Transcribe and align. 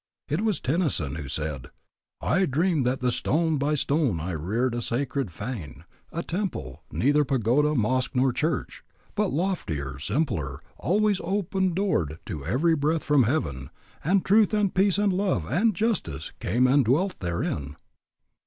It 0.27 0.41
was 0.41 0.59
Tennyson 0.59 1.13
who 1.13 1.27
said, 1.29 1.69
"I 2.21 2.47
dreamed 2.47 2.87
that 2.87 3.05
stone 3.13 3.59
by 3.59 3.75
stone 3.75 4.19
I 4.19 4.31
reared 4.31 4.73
a 4.73 4.81
sacred 4.81 5.29
fane, 5.29 5.83
a 6.11 6.23
temple, 6.23 6.81
neither 6.91 7.23
pagoda, 7.23 7.75
mosque, 7.75 8.15
nor 8.15 8.33
church, 8.33 8.83
but 9.13 9.31
loftier, 9.31 9.99
simpler, 9.99 10.63
always 10.79 11.21
open 11.23 11.75
doored 11.75 12.17
to 12.25 12.43
every 12.43 12.75
breath 12.75 13.03
from 13.03 13.25
heaven, 13.25 13.69
and 14.03 14.25
Truth 14.25 14.55
and 14.55 14.73
Peace 14.73 14.97
and 14.97 15.13
Love 15.13 15.45
and 15.45 15.75
Justice 15.75 16.31
came 16.39 16.65
and 16.65 16.83
dwelt 16.83 17.19
therein." 17.19 17.75